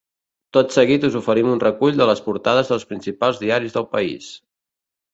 Tot 0.57 0.71
seguit 0.75 1.05
us 1.09 1.17
oferim 1.19 1.51
un 1.57 1.61
recull 1.65 2.01
de 2.01 2.09
les 2.13 2.23
portades 2.31 2.75
dels 2.75 2.89
principals 2.95 3.41
diaris 3.47 3.79
del 3.81 3.89
país. 3.97 4.37